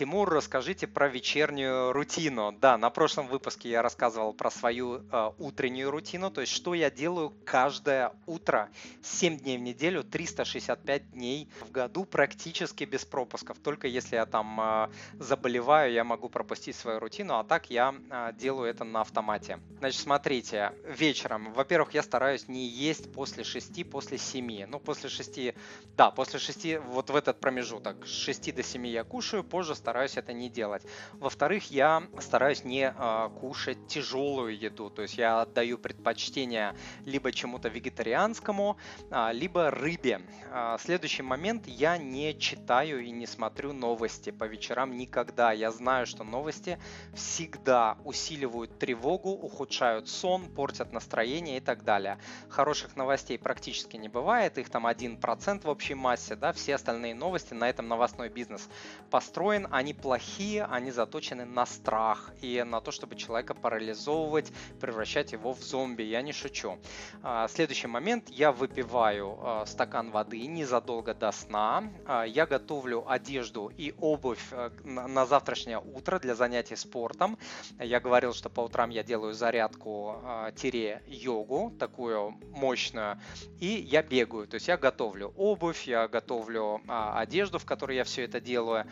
[0.00, 2.52] Тимур, расскажите про вечернюю рутину.
[2.52, 6.90] Да, на прошлом выпуске я рассказывал про свою э, утреннюю рутину, то есть что я
[6.90, 8.70] делаю каждое утро,
[9.02, 13.58] 7 дней в неделю, 365 дней в году, практически без пропусков.
[13.58, 18.32] Только если я там э, заболеваю, я могу пропустить свою рутину, а так я э,
[18.38, 19.58] делаю это на автомате.
[19.80, 24.64] Значит, смотрите, вечером, во-первых, я стараюсь не есть после 6, после 7.
[24.66, 25.54] Ну, после 6,
[25.94, 29.89] да, после 6, вот в этот промежуток, с 6 до 7 я кушаю, позже стараюсь
[29.90, 30.82] это не делать.
[31.14, 37.68] Во-вторых, я стараюсь не э, кушать тяжелую еду, то есть я отдаю предпочтение либо чему-то
[37.68, 38.76] вегетарианскому,
[39.10, 40.22] э, либо рыбе.
[40.50, 45.52] Э, следующий момент, я не читаю и не смотрю новости по вечерам никогда.
[45.52, 46.78] Я знаю, что новости
[47.14, 52.18] всегда усиливают тревогу, ухудшают сон, портят настроение и так далее.
[52.48, 57.54] Хороших новостей практически не бывает, их там 1% в общей массе, да, все остальные новости
[57.54, 58.68] на этом новостной бизнес
[59.10, 65.54] построен, они плохие, они заточены на страх и на то, чтобы человека парализовывать, превращать его
[65.54, 66.02] в зомби.
[66.02, 66.78] Я не шучу.
[67.22, 68.28] А, следующий момент.
[68.28, 71.84] Я выпиваю а, стакан воды незадолго до сна.
[72.04, 74.52] А, я готовлю одежду и обувь
[74.84, 77.38] на завтрашнее утро для занятий спортом.
[77.78, 83.18] Я говорил, что по утрам я делаю зарядку-йогу, такую мощную,
[83.58, 84.46] и я бегаю.
[84.46, 88.84] То есть я готовлю обувь, я готовлю одежду, в которой я все это делаю.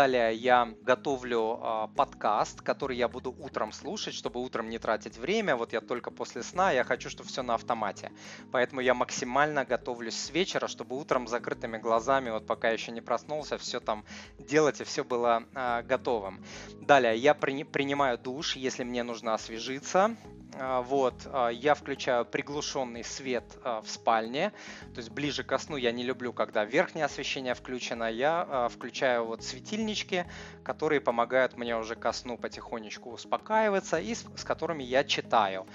[0.00, 5.56] Далее я готовлю э, подкаст, который я буду утром слушать, чтобы утром не тратить время.
[5.56, 8.10] Вот я только после сна, я хочу, чтобы все на автомате.
[8.50, 13.58] Поэтому я максимально готовлюсь с вечера, чтобы утром закрытыми глазами, вот пока еще не проснулся,
[13.58, 14.06] все там
[14.38, 16.42] делать и все было э, готовым.
[16.80, 20.16] Далее я при, принимаю душ, если мне нужно освежиться.
[20.62, 24.52] А, вот, а, я включаю приглушенный свет а, в спальне,
[24.94, 29.42] то есть ближе ко сну я не люблю, когда верхнее освещение включено, я включаю вот
[29.42, 30.26] светильнички,
[30.62, 35.66] которые помогают мне уже ко сну потихонечку успокаиваться и с, с которыми я читаю.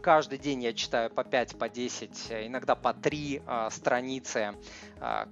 [0.00, 4.54] Каждый день я читаю по 5, по 10, иногда по 3 страницы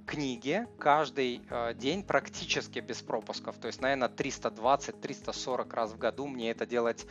[0.06, 1.40] книги, каждый
[1.76, 7.06] день практически без пропусков, то есть, наверное, 320-340 раз в году мне это делать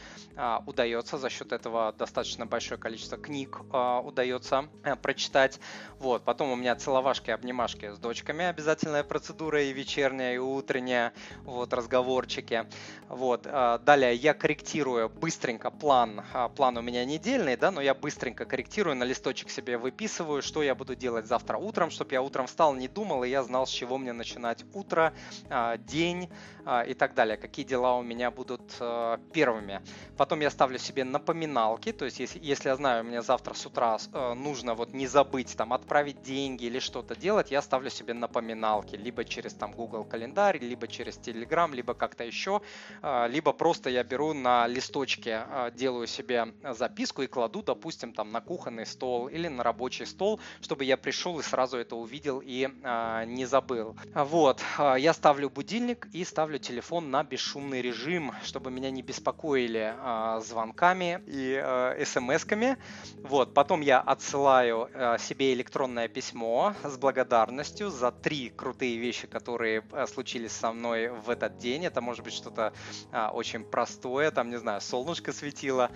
[0.65, 5.59] удается за счет этого этого достаточно большое количество книг э, удается э, прочитать.
[5.99, 11.13] Вот, потом у меня целовашки, обнимашки с дочками, обязательная процедура и вечерняя, и утренняя,
[11.43, 12.65] вот, разговорчики.
[13.07, 17.93] Вот, э, далее я корректирую быстренько план, э, план у меня недельный, да, но я
[17.93, 22.47] быстренько корректирую, на листочек себе выписываю, что я буду делать завтра утром, чтобы я утром
[22.47, 25.13] встал, не думал, и я знал, с чего мне начинать утро,
[25.49, 26.29] э, день
[26.65, 29.81] э, и так далее, какие дела у меня будут э, первыми.
[30.17, 33.65] Потом я ставлю себе напоминание напоминалки, то есть если, если я знаю, мне завтра с
[33.65, 38.13] утра э, нужно вот не забыть там отправить деньги или что-то делать, я ставлю себе
[38.13, 42.61] напоминалки, либо через там Google календарь, либо через Telegram, либо как-то еще,
[43.01, 48.31] э, либо просто я беру на листочке, э, делаю себе записку и кладу, допустим, там
[48.31, 52.67] на кухонный стол или на рабочий стол, чтобы я пришел и сразу это увидел и
[52.83, 53.95] э, не забыл.
[54.13, 59.93] Вот, э, я ставлю будильник и ставлю телефон на бесшумный режим, чтобы меня не беспокоили
[59.95, 61.21] э, звонками.
[61.27, 62.77] И э, смс-ками.
[63.23, 69.83] Вот, потом я отсылаю э, себе электронное письмо с благодарностью за три крутые вещи, которые
[69.91, 71.85] э, случились со мной в этот день.
[71.85, 72.73] Это может быть что-то
[73.11, 75.91] э, очень простое, там, не знаю, солнышко светило.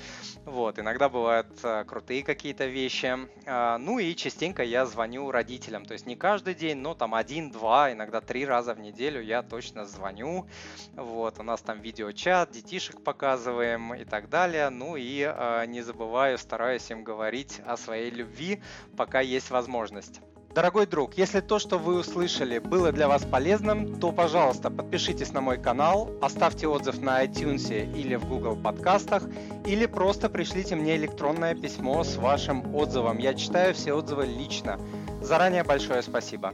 [0.46, 3.18] Вот, иногда бывают э, крутые какие-то вещи.
[3.45, 7.91] Э, ну и частенько я звоню родителям, то есть не каждый день, но там один-два,
[7.91, 10.47] иногда три раза в неделю я точно звоню.
[10.95, 14.69] Вот, у нас там видеочат, детишек показываем и так далее.
[14.69, 15.34] Ну и а,
[15.68, 18.62] не забываю, стараюсь им говорить о своей любви,
[18.98, 20.22] пока есть возможность.
[20.54, 25.42] Дорогой друг, если то, что вы услышали, было для вас полезным, то, пожалуйста, подпишитесь на
[25.42, 29.24] мой канал, оставьте отзыв на iTunes или в Google подкастах,
[29.66, 33.18] или просто пришлите мне электронное письмо с вашим отзывом.
[33.18, 34.80] Я читаю все отзывы лично.
[35.22, 36.54] Заранее большое спасибо.